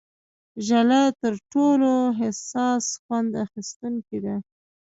ژله 0.67 1.01
تر 1.21 1.33
ټولو 1.51 1.91
حساس 2.19 2.85
خوند 3.03 3.31
اخیستونکې 3.45 4.17
ده. 4.25 4.35